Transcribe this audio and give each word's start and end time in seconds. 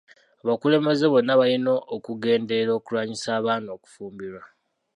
Abakulembeze 0.43 1.05
bonna 1.13 1.33
balina 1.39 1.73
okugenderera 1.95 2.71
okulwanyisa 2.79 3.29
abaana 3.39 3.69
okufumbirwa. 3.77 4.41